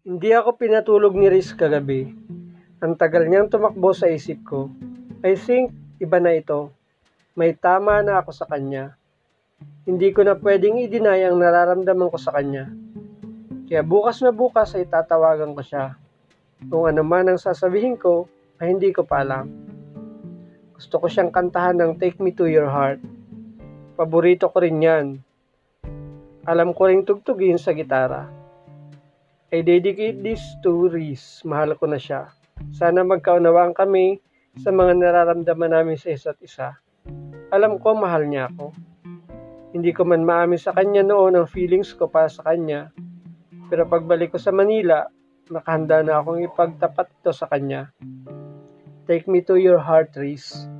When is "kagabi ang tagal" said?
1.54-3.28